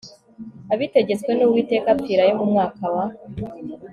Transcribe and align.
abitegetswe 0.73 1.31
n 1.33 1.39
Uwiteka 1.47 1.87
apfirayo 1.91 2.33
mu 2.39 2.45
mwaka 2.51 2.83
wa 2.93 3.05